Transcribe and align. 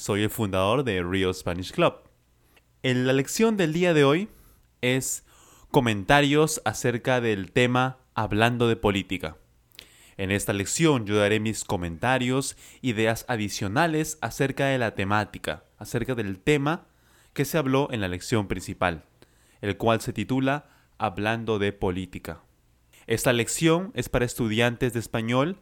Soy 0.00 0.22
el 0.22 0.30
fundador 0.30 0.82
de 0.82 1.02
Real 1.02 1.34
Spanish 1.34 1.72
Club. 1.72 1.92
En 2.82 3.06
la 3.06 3.12
lección 3.12 3.58
del 3.58 3.74
día 3.74 3.92
de 3.92 4.02
hoy 4.02 4.30
es 4.80 5.26
comentarios 5.70 6.62
acerca 6.64 7.20
del 7.20 7.52
tema 7.52 7.98
hablando 8.14 8.66
de 8.66 8.76
política. 8.76 9.36
En 10.16 10.30
esta 10.30 10.54
lección 10.54 11.04
yo 11.04 11.18
daré 11.18 11.38
mis 11.38 11.64
comentarios, 11.64 12.56
ideas 12.80 13.26
adicionales 13.28 14.16
acerca 14.22 14.68
de 14.68 14.78
la 14.78 14.94
temática, 14.94 15.64
acerca 15.76 16.14
del 16.14 16.38
tema 16.38 16.86
que 17.34 17.44
se 17.44 17.58
habló 17.58 17.88
en 17.90 18.00
la 18.00 18.08
lección 18.08 18.48
principal, 18.48 19.04
el 19.60 19.76
cual 19.76 20.00
se 20.00 20.14
titula 20.14 20.70
Hablando 20.96 21.58
de 21.58 21.74
política. 21.74 22.40
Esta 23.06 23.34
lección 23.34 23.92
es 23.92 24.08
para 24.08 24.24
estudiantes 24.24 24.94
de 24.94 25.00
español 25.00 25.58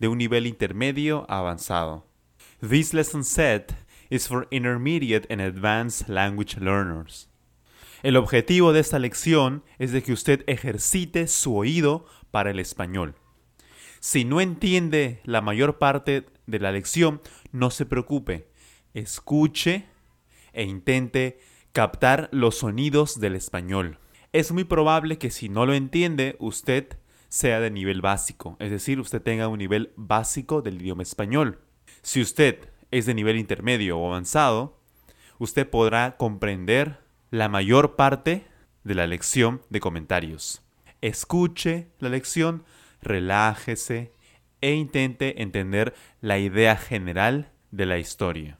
de 0.00 0.08
un 0.08 0.18
nivel 0.18 0.48
intermedio 0.48 1.24
avanzado. 1.28 2.04
This 2.60 2.94
lesson 2.94 3.22
set 3.22 3.74
is 4.10 4.28
for 4.28 4.46
intermediate 4.50 5.26
and 5.30 5.40
advanced 5.40 6.08
language 6.08 6.58
learners. 6.58 7.28
El 8.02 8.16
objetivo 8.16 8.72
de 8.72 8.80
esta 8.80 8.98
lección 8.98 9.64
es 9.78 9.92
de 9.92 10.02
que 10.02 10.12
usted 10.12 10.44
ejercite 10.46 11.26
su 11.28 11.56
oído 11.56 12.06
para 12.30 12.50
el 12.50 12.58
español. 12.58 13.14
Si 14.00 14.24
no 14.24 14.40
entiende 14.40 15.20
la 15.24 15.40
mayor 15.40 15.78
parte 15.78 16.26
de 16.46 16.58
la 16.58 16.72
lección, 16.72 17.20
no 17.52 17.70
se 17.70 17.86
preocupe. 17.86 18.48
Escuche 18.94 19.86
e 20.52 20.64
intente 20.64 21.40
captar 21.72 22.28
los 22.32 22.58
sonidos 22.58 23.18
del 23.18 23.34
español 23.34 23.98
es 24.36 24.52
muy 24.52 24.64
probable 24.64 25.16
que 25.16 25.30
si 25.30 25.48
no 25.48 25.64
lo 25.64 25.72
entiende, 25.72 26.36
usted 26.38 26.98
sea 27.30 27.58
de 27.58 27.70
nivel 27.70 28.02
básico, 28.02 28.58
es 28.60 28.70
decir, 28.70 29.00
usted 29.00 29.22
tenga 29.22 29.48
un 29.48 29.58
nivel 29.58 29.94
básico 29.96 30.60
del 30.60 30.82
idioma 30.82 31.02
español. 31.02 31.60
Si 32.02 32.20
usted 32.20 32.68
es 32.90 33.06
de 33.06 33.14
nivel 33.14 33.36
intermedio 33.36 33.98
o 33.98 34.06
avanzado, 34.08 34.80
usted 35.38 35.68
podrá 35.68 36.16
comprender 36.16 37.00
la 37.30 37.48
mayor 37.48 37.96
parte 37.96 38.46
de 38.84 38.94
la 38.94 39.06
lección 39.06 39.62
de 39.70 39.80
comentarios. 39.80 40.62
Escuche 41.00 41.88
la 41.98 42.08
lección, 42.08 42.64
relájese 43.02 44.12
e 44.60 44.72
intente 44.72 45.42
entender 45.42 45.94
la 46.20 46.38
idea 46.38 46.76
general 46.76 47.52
de 47.70 47.86
la 47.86 47.98
historia. 47.98 48.58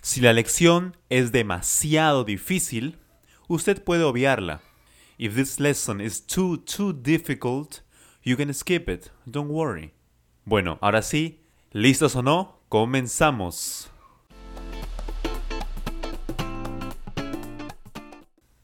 Si 0.00 0.20
la 0.20 0.32
lección 0.32 0.96
es 1.10 1.32
demasiado 1.32 2.24
difícil, 2.24 2.98
usted 3.48 3.82
puede 3.82 4.04
obviarla 4.04 4.62
If 5.18 5.36
this 5.36 5.60
lesson 5.60 6.00
is 6.00 6.20
too, 6.20 6.56
too 6.56 6.92
difficult, 6.92 7.82
you 8.24 8.36
can 8.36 8.52
skip 8.52 8.88
it. 8.88 9.10
Don't 9.24 9.50
worry. 9.50 9.92
Bueno, 10.44 10.78
ahora 10.80 11.02
sí, 11.02 11.44
¿listos 11.70 12.16
o 12.16 12.22
no? 12.22 12.61
Comenzamos. 12.72 13.90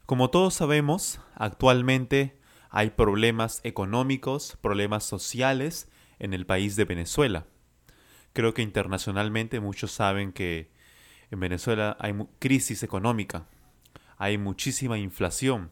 Como 0.06 0.30
todos 0.30 0.54
sabemos, 0.54 1.20
actualmente 1.34 2.40
hay 2.70 2.88
problemas 2.88 3.60
económicos, 3.64 4.56
problemas 4.62 5.04
sociales 5.04 5.90
en 6.18 6.32
el 6.32 6.46
país 6.46 6.74
de 6.76 6.86
Venezuela. 6.86 7.44
Creo 8.32 8.54
que 8.54 8.62
internacionalmente 8.62 9.60
muchos 9.60 9.92
saben 9.92 10.32
que 10.32 10.70
en 11.30 11.40
Venezuela 11.40 11.94
hay 12.00 12.14
crisis 12.38 12.82
económica, 12.82 13.46
hay 14.16 14.38
muchísima 14.38 14.96
inflación 14.96 15.70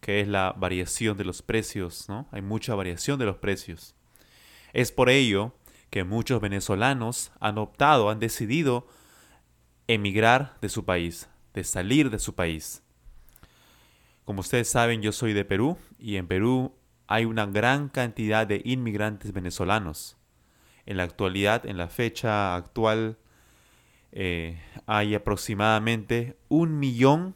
que 0.00 0.20
es 0.20 0.26
la 0.26 0.52
variación 0.58 1.16
de 1.16 1.26
los 1.26 1.42
precios, 1.42 2.08
¿no? 2.08 2.26
Hay 2.32 2.42
mucha 2.42 2.74
variación 2.74 3.20
de 3.20 3.26
los 3.26 3.36
precios. 3.36 3.94
Es 4.72 4.90
por 4.90 5.10
ello 5.10 5.54
que 5.90 6.04
muchos 6.04 6.40
venezolanos 6.40 7.32
han 7.40 7.58
optado, 7.58 8.10
han 8.10 8.18
decidido 8.18 8.86
emigrar 9.86 10.56
de 10.60 10.68
su 10.68 10.84
país, 10.84 11.28
de 11.54 11.64
salir 11.64 12.10
de 12.10 12.18
su 12.18 12.34
país. 12.34 12.82
Como 14.24 14.40
ustedes 14.40 14.68
saben, 14.68 15.00
yo 15.00 15.12
soy 15.12 15.32
de 15.32 15.44
Perú 15.44 15.78
y 15.98 16.16
en 16.16 16.26
Perú 16.26 16.74
hay 17.06 17.24
una 17.24 17.46
gran 17.46 17.88
cantidad 17.88 18.46
de 18.46 18.60
inmigrantes 18.64 19.32
venezolanos. 19.32 20.18
En 20.84 20.98
la 20.98 21.04
actualidad, 21.04 21.64
en 21.64 21.78
la 21.78 21.88
fecha 21.88 22.54
actual, 22.54 23.16
eh, 24.12 24.60
hay 24.86 25.14
aproximadamente 25.14 26.38
un 26.48 26.78
millón 26.78 27.34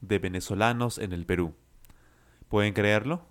de 0.00 0.18
venezolanos 0.18 0.98
en 0.98 1.12
el 1.12 1.24
Perú. 1.26 1.54
¿Pueden 2.48 2.74
creerlo? 2.74 3.26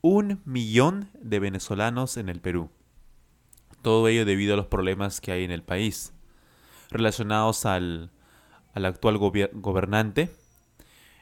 Un 0.00 0.40
millón 0.46 1.10
de 1.20 1.38
venezolanos 1.40 2.16
en 2.16 2.30
el 2.30 2.40
Perú. 2.40 2.70
Todo 3.82 4.08
ello 4.08 4.24
debido 4.24 4.54
a 4.54 4.56
los 4.56 4.66
problemas 4.66 5.20
que 5.20 5.32
hay 5.32 5.44
en 5.44 5.50
el 5.50 5.62
país, 5.62 6.12
relacionados 6.90 7.64
al, 7.64 8.10
actual 8.74 9.18
gobernante, 9.18 10.30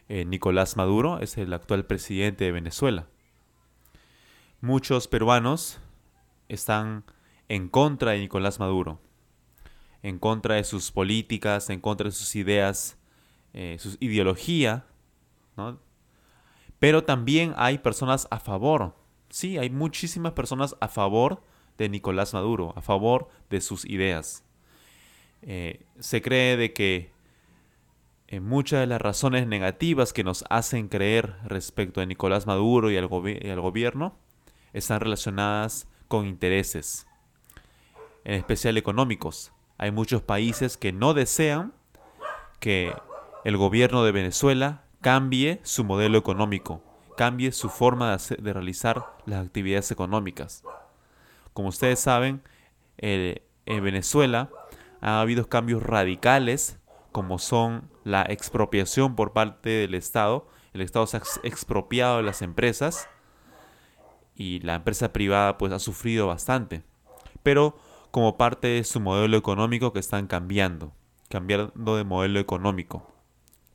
eh, 0.09 0.25
Nicolás 0.25 0.77
Maduro, 0.77 1.21
es 1.21 1.39
el 1.39 1.53
actual 1.53 1.85
presidente 1.85 2.45
de 2.45 2.53
Venezuela. 2.53 3.07
Muchos 4.61 5.07
peruanos 5.07 5.79
están 6.49 7.05
en 7.49 7.69
contra 7.69 8.13
de 8.13 8.19
Nicolás 8.19 8.59
Maduro, 8.59 9.01
en 10.03 10.19
contra 10.19 10.57
de 10.57 10.65
sus 10.65 10.91
políticas, 10.91 11.71
en 11.71 11.81
contra 11.81 12.07
de 12.07 12.13
sus 12.13 12.35
ideas, 12.35 12.99
eh, 13.53 13.77
su 13.79 13.97
ideología. 14.01 14.87
Pero 16.79 17.05
también 17.05 17.55
hay 17.57 17.79
personas 17.79 18.27
a 18.31 18.41
favor. 18.41 18.97
Sí, 19.31 19.59
hay 19.59 19.71
muchísimas 19.71 20.33
personas 20.33 20.77
a 20.81 20.89
favor 20.89 21.43
de 21.78 21.89
Nicolás 21.89 22.34
Maduro, 22.34 22.75
a 22.77 22.83
favor 22.83 23.28
de 23.49 23.61
sus 23.61 23.84
ideas. 23.84 24.44
Eh, 25.43 25.87
se 26.00 26.21
cree 26.21 26.56
de 26.56 26.72
que 26.72 27.12
eh, 28.27 28.41
muchas 28.41 28.81
de 28.81 28.87
las 28.87 29.00
razones 29.00 29.47
negativas 29.47 30.12
que 30.12 30.25
nos 30.25 30.44
hacen 30.50 30.89
creer 30.89 31.37
respecto 31.44 32.00
a 32.00 32.06
Nicolás 32.06 32.47
Maduro 32.47 32.91
y 32.91 32.97
al, 32.97 33.09
y 33.43 33.49
al 33.49 33.61
gobierno 33.61 34.16
están 34.72 35.00
relacionadas 35.00 35.89
con 36.09 36.27
intereses, 36.27 37.06
en 38.25 38.34
especial 38.34 38.77
económicos. 38.77 39.53
Hay 39.78 39.93
muchos 39.93 40.21
países 40.22 40.77
que 40.77 40.93
no 40.93 41.15
desean 41.15 41.72
que 42.60 42.92
el 43.45 43.57
gobierno 43.57 44.04
de 44.04 44.13
Venezuela 44.13 44.83
cambie 45.01 45.60
su 45.63 45.84
modelo 45.84 46.19
económico, 46.19 46.83
cambie 47.16 47.53
su 47.53 47.69
forma 47.69 48.16
de, 48.16 48.53
realizar 48.53 49.07
las 49.27 49.47
actividades 49.47 49.91
económicas. 49.91 50.65
Como 51.59 51.71
ustedes 51.71 51.99
saben, 51.99 52.41
en 52.99 53.83
Venezuela 53.83 54.49
ha 55.01 55.21
habido 55.21 55.49
cambios 55.49 55.83
radicales 55.83 56.78
como 57.10 57.41
son 57.41 57.91
la 58.05 58.22
expropiación 58.22 59.16
por 59.16 59.33
parte 59.33 59.69
del 59.69 59.97
Estado. 59.97 60.47
El 60.72 60.83
Estado 60.83 61.09
se 61.09 61.16
ha 61.16 61.22
expropiado 61.43 62.19
de 62.19 62.22
las 62.22 62.43
empresas 62.43 63.09
y 64.37 64.60
la 64.60 64.77
empresa 64.77 65.13
privada 65.13 65.59
pues 65.59 65.72
ha 65.72 65.81
sufrido 65.81 66.28
bastante. 66.28 66.84
Pero 67.43 67.77
como 68.13 68.39
parte 68.39 68.69
de 68.69 68.84
su 68.84 69.01
modelo 69.01 69.37
económico 69.37 69.93
que 69.93 69.99
están 69.99 70.28
cambiando, 70.28 70.93
cambiando 71.28 71.97
de 71.97 72.04
modelo 72.04 72.39
económico. 72.39 73.13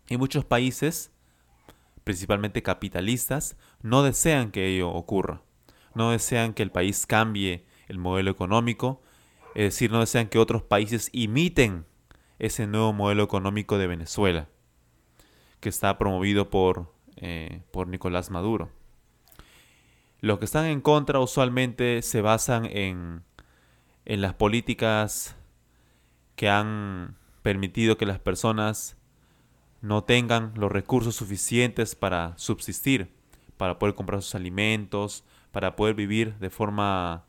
Y 0.07 0.15
muchos 0.15 0.45
países 0.45 1.11
principalmente 2.05 2.63
capitalistas, 2.63 3.57
no 3.81 4.03
desean 4.03 4.51
que 4.51 4.67
ello 4.67 4.89
ocurra. 4.89 5.41
No 5.95 6.11
desean 6.11 6.53
que 6.53 6.63
el 6.63 6.71
país 6.71 7.05
cambie 7.05 7.65
el 7.93 7.99
modelo 7.99 8.31
económico, 8.31 9.01
es 9.55 9.65
decir, 9.65 9.91
no 9.91 9.99
desean 9.99 10.27
que 10.27 10.39
otros 10.39 10.63
países 10.63 11.09
imiten 11.13 11.85
ese 12.39 12.67
nuevo 12.67 12.91
modelo 12.91 13.23
económico 13.23 13.77
de 13.77 13.87
Venezuela. 13.87 14.49
que 15.59 15.69
está 15.69 15.97
promovido 15.97 16.49
por, 16.49 16.91
por 17.71 17.87
Nicolás 17.87 18.29
Maduro. 18.29 18.69
Los 20.19 20.39
que 20.39 20.45
están 20.45 20.65
en 20.65 20.81
contra 20.81 21.19
usualmente 21.19 22.01
se 22.01 22.19
basan 22.21 22.65
en, 22.65 23.23
en 24.03 24.21
las 24.21 24.33
políticas 24.33 25.37
que 26.35 26.49
han 26.49 27.15
permitido 27.43 27.95
que 27.97 28.05
las 28.05 28.19
personas 28.19 28.97
no 29.81 30.03
tengan 30.03 30.53
los 30.55 30.69
recursos 30.69 31.15
suficientes 31.15 31.95
para 31.95 32.33
subsistir, 32.37 33.13
para 33.55 33.79
poder 33.79 33.95
comprar 33.95 34.21
sus 34.21 34.35
alimentos, 34.35 35.23
para 35.53 35.77
poder 35.77 35.95
vivir 35.95 36.35
de 36.39 36.49
forma 36.49 37.25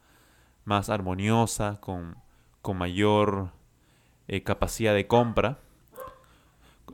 más 0.65 0.91
armoniosa, 0.91 1.81
con, 1.81 2.17
con 2.63 2.79
mayor 2.79 3.51
eh, 4.29 4.43
capacidad 4.43 4.95
de 4.95 5.07
compra. 5.07 5.59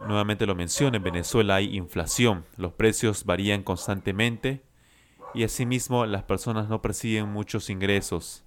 Nuevamente 0.07 0.47
lo 0.47 0.55
menciono, 0.55 0.97
en 0.97 1.03
Venezuela 1.03 1.57
hay 1.57 1.77
inflación, 1.77 2.45
los 2.57 2.73
precios 2.73 3.25
varían 3.25 3.63
constantemente 3.63 4.63
y 5.35 5.45
asimismo 5.45 6.07
las 6.07 6.23
personas 6.25 6.69
no 6.69 6.81
perciben 6.81 7.29
muchos 7.29 7.71
ingresos. 7.71 8.45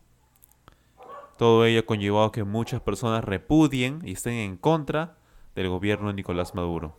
Todo 1.38 1.66
ello 1.66 1.82
ha 1.82 1.86
conllevado 1.86 2.32
que 2.32 2.44
muchas 2.44 2.82
personas 2.82 3.24
repudien 3.24 4.02
y 4.04 4.14
estén 4.14 4.34
en 4.34 4.58
contra 4.58 5.18
del 5.56 5.70
gobierno 5.70 6.08
de 6.08 6.14
Nicolás 6.14 6.56
Maduro. 6.56 6.98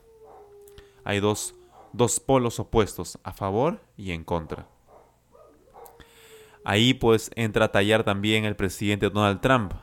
Hay 1.04 1.20
dos, 1.20 1.54
dos 1.92 2.20
polos 2.20 2.58
opuestos, 2.58 3.18
a 3.22 3.32
favor 3.32 3.82
y 3.96 4.12
en 4.12 4.24
contra. 4.24 4.68
Ahí 6.64 6.94
pues 6.94 7.30
entra 7.36 7.66
a 7.66 7.72
tallar 7.72 8.04
también 8.04 8.44
el 8.44 8.56
presidente 8.56 9.10
Donald 9.10 9.40
Trump. 9.40 9.74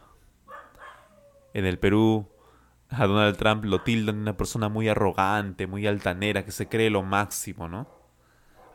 En 1.53 1.65
el 1.65 1.77
Perú 1.77 2.27
a 2.89 3.05
Donald 3.05 3.37
Trump 3.37 3.65
lo 3.65 3.81
tildan 3.81 4.15
de 4.15 4.21
una 4.21 4.37
persona 4.37 4.67
muy 4.67 4.89
arrogante, 4.89 5.67
muy 5.67 5.85
altanera, 5.87 6.43
que 6.43 6.51
se 6.51 6.67
cree 6.67 6.89
lo 6.89 7.03
máximo, 7.03 7.67
¿no? 7.67 7.87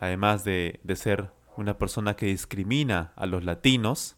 Además 0.01 0.45
de, 0.45 0.81
de 0.85 0.97
ser 0.97 1.31
una 1.57 1.79
persona 1.79 2.15
que 2.15 2.27
discrimina 2.27 3.13
a 3.17 3.27
los 3.27 3.45
latinos, 3.45 4.17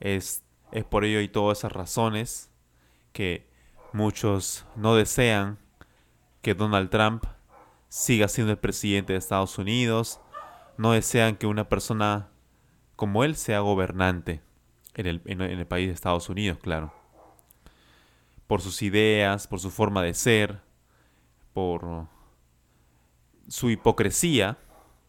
es, 0.00 0.42
es 0.72 0.84
por 0.84 1.04
ello 1.04 1.20
y 1.20 1.28
todas 1.28 1.58
esas 1.58 1.72
razones 1.72 2.50
que 3.12 3.48
muchos 3.92 4.66
no 4.76 4.94
desean 4.94 5.58
que 6.42 6.54
Donald 6.54 6.90
Trump 6.90 7.24
siga 7.88 8.28
siendo 8.28 8.52
el 8.52 8.58
presidente 8.58 9.12
de 9.12 9.18
Estados 9.18 9.58
Unidos, 9.58 10.20
no 10.76 10.92
desean 10.92 11.36
que 11.36 11.46
una 11.46 11.68
persona 11.68 12.28
como 12.96 13.24
él 13.24 13.36
sea 13.36 13.60
gobernante 13.60 14.40
en 14.94 15.06
el, 15.06 15.66
país 15.66 15.88
de 15.88 15.94
Estados 15.94 16.28
Unidos, 16.30 16.58
claro. 16.58 16.92
Por 18.46 18.62
sus 18.62 18.82
ideas, 18.82 19.46
por 19.46 19.60
su 19.60 19.70
forma 19.70 20.02
de 20.02 20.14
ser, 20.14 20.60
por 21.52 22.06
su 23.48 23.70
hipocresía. 23.70 24.58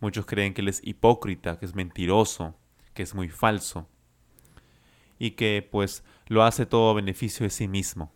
Muchos 0.01 0.25
creen 0.25 0.54
que 0.54 0.62
él 0.62 0.68
es 0.68 0.81
hipócrita, 0.84 1.57
que 1.57 1.66
es 1.66 1.74
mentiroso, 1.74 2.56
que 2.94 3.04
es 3.04 3.16
muy 3.16 3.30
falso. 3.30 3.88
Y 5.18 5.31
que 5.31 5.68
pues 5.72 6.04
lo 6.28 6.44
hace 6.44 6.66
todo 6.66 6.92
a 6.92 6.94
beneficio 6.94 7.45
de 7.45 7.50
sí 7.50 7.68
mismo 7.68 8.12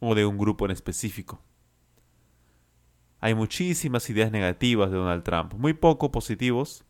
o 0.00 0.14
de 0.14 0.24
un 0.24 0.38
grupo 0.38 0.64
en 0.64 0.70
específico. 0.70 1.42
Hay 3.20 3.34
muchísimas 3.34 4.08
ideas 4.10 4.30
negativas 4.30 4.90
de 4.90 4.96
Donald 4.96 5.24
Trump, 5.24 5.54
muy 5.54 5.74
poco 5.74 6.10
positivos, 6.10 6.84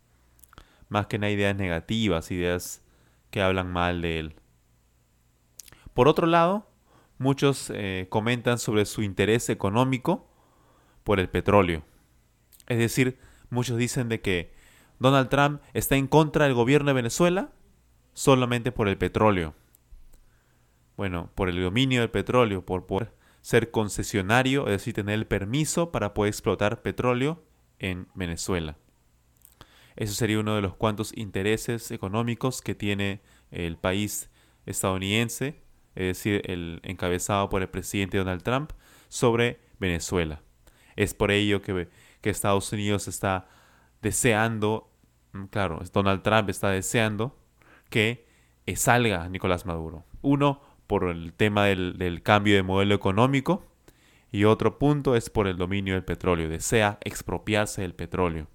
más 0.88 1.06
que 1.06 1.18
nada 1.18 1.32
ideas 1.32 1.56
negativas, 1.56 2.30
ideas 2.30 2.82
que 3.30 3.42
hablan 3.42 3.70
mal 3.70 4.02
de 4.02 4.18
él. 4.18 4.34
Por 5.94 6.08
otro 6.08 6.26
lado, 6.26 6.70
muchos 7.18 7.70
eh, 7.74 8.06
comentan 8.08 8.58
sobre 8.58 8.84
su 8.84 9.02
interés 9.02 9.48
económico 9.48 10.30
por 11.04 11.20
el 11.20 11.28
petróleo. 11.28 11.82
Es 12.66 12.78
decir, 12.78 13.18
muchos 13.50 13.76
dicen 13.76 14.08
de 14.08 14.20
que 14.20 14.52
Donald 14.98 15.28
Trump 15.28 15.60
está 15.74 15.96
en 15.96 16.06
contra 16.06 16.44
del 16.44 16.54
gobierno 16.54 16.88
de 16.88 16.94
Venezuela 16.94 17.50
solamente 18.14 18.72
por 18.72 18.88
el 18.88 18.98
petróleo. 18.98 19.54
Bueno, 20.96 21.30
por 21.34 21.48
el 21.48 21.62
dominio 21.62 22.00
del 22.00 22.10
petróleo, 22.10 22.64
por 22.66 22.86
poder 22.86 23.12
ser 23.40 23.70
concesionario, 23.70 24.66
es 24.66 24.72
decir, 24.72 24.94
tener 24.94 25.14
el 25.14 25.26
permiso 25.26 25.92
para 25.92 26.14
poder 26.14 26.30
explotar 26.30 26.82
petróleo 26.82 27.42
en 27.78 28.08
Venezuela. 28.14 28.76
Eso 29.98 30.14
sería 30.14 30.38
uno 30.38 30.54
de 30.54 30.62
los 30.62 30.76
cuantos 30.76 31.12
intereses 31.16 31.90
económicos 31.90 32.62
que 32.62 32.76
tiene 32.76 33.20
el 33.50 33.76
país 33.76 34.30
estadounidense, 34.64 35.60
es 35.96 36.06
decir, 36.06 36.40
el 36.44 36.78
encabezado 36.84 37.48
por 37.48 37.62
el 37.62 37.68
presidente 37.68 38.16
Donald 38.16 38.44
Trump, 38.44 38.70
sobre 39.08 39.58
Venezuela. 39.80 40.40
Es 40.94 41.14
por 41.14 41.32
ello 41.32 41.62
que, 41.62 41.88
que 42.20 42.30
Estados 42.30 42.72
Unidos 42.72 43.08
está 43.08 43.48
deseando, 44.00 44.88
mm, 45.32 45.46
claro, 45.46 45.80
Donald 45.92 46.22
Trump 46.22 46.48
está 46.48 46.70
deseando 46.70 47.36
que 47.90 48.24
salga 48.76 49.28
Nicolás 49.28 49.66
Maduro. 49.66 50.04
Uno, 50.22 50.62
por 50.86 51.08
el 51.08 51.32
tema 51.32 51.64
del, 51.64 51.98
del 51.98 52.22
cambio 52.22 52.54
de 52.54 52.62
modelo 52.62 52.94
económico, 52.94 53.64
y 54.30 54.44
otro 54.44 54.78
punto 54.78 55.16
es 55.16 55.28
por 55.28 55.48
el 55.48 55.56
dominio 55.56 55.94
del 55.94 56.04
petróleo. 56.04 56.48
Desea 56.48 56.98
expropiarse 57.02 57.82
del 57.82 57.96
petróleo. 57.96 58.46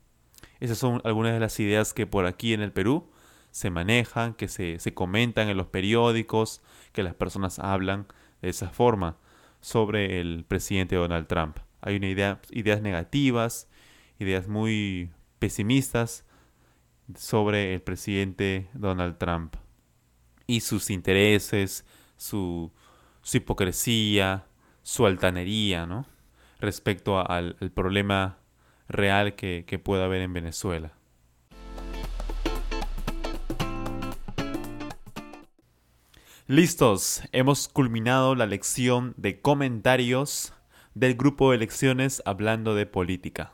Esas 0.63 0.77
son 0.77 1.01
algunas 1.03 1.33
de 1.33 1.41
las 1.41 1.59
ideas 1.59 1.93
que 1.93 2.07
por 2.07 2.25
aquí 2.25 2.53
en 2.53 2.61
el 2.61 2.71
Perú 2.71 3.11
se 3.51 3.69
manejan, 3.69 4.33
que 4.33 4.47
se, 4.47 4.79
comentan 4.93 5.49
en 5.49 5.57
los 5.57 5.67
periódicos, 5.67 6.61
que 6.93 7.03
las 7.03 7.13
personas 7.13 7.59
hablan 7.59 8.07
de 8.41 8.47
esa 8.47 8.69
forma 8.69 9.17
sobre 9.59 10.21
el 10.21 10.45
presidente 10.47 10.95
Donald 10.95 11.27
Trump. 11.27 11.57
Hay 11.81 11.97
una 11.97 12.07
idea, 12.07 12.39
ideas 12.49 12.81
negativas, 12.81 13.67
ideas 14.19 14.47
muy 14.47 15.11
pesimistas 15.37 16.23
sobre 17.13 17.73
el 17.73 17.81
presidente 17.81 18.69
Donald 18.73 19.17
Trump 19.17 19.57
y 20.47 20.61
sus 20.61 20.91
intereses, 20.91 21.85
su, 22.15 22.71
su 23.21 23.35
hipocresía, 23.35 24.45
su 24.81 25.05
altanería, 25.05 25.85
¿no? 25.85 26.05
Respecto 26.61 27.19
al 27.19 27.57
problema 27.75 28.37
real 28.87 29.35
que, 29.35 29.65
que 29.67 29.79
pueda 29.79 30.05
haber 30.05 30.21
en 30.21 30.33
Venezuela. 30.33 30.93
Listos, 36.47 37.23
hemos 37.31 37.69
culminado 37.69 38.35
la 38.35 38.45
lección 38.45 39.13
de 39.15 39.41
comentarios 39.41 40.53
del 40.93 41.15
grupo 41.15 41.51
de 41.51 41.57
lecciones 41.57 42.21
hablando 42.25 42.75
de 42.75 42.85
política. 42.85 43.53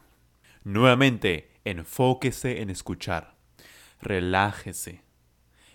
Nuevamente, 0.64 1.52
enfóquese 1.66 2.62
en 2.62 2.70
escuchar, 2.70 3.36
relájese, 4.02 5.04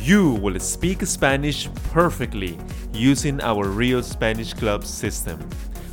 you 0.00 0.34
will 0.34 0.60
speak 0.60 1.04
Spanish 1.06 1.68
perfectly 1.90 2.56
using 2.92 3.40
our 3.40 3.66
Real 3.66 4.00
Spanish 4.00 4.54
Club 4.54 4.84
system. 4.84 5.40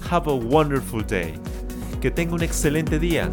Have 0.10 0.28
a 0.28 0.34
wonderful 0.34 1.04
day. 1.04 1.36
Que 2.02 2.10
tenga 2.10 2.34
un 2.34 2.42
excelente 2.42 2.98
día. 2.98 3.30